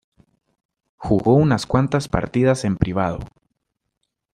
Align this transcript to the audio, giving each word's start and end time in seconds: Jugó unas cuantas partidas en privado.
Jugó 0.97 1.35
unas 1.35 1.67
cuantas 1.67 2.07
partidas 2.07 2.65
en 2.65 2.75
privado. 2.75 3.19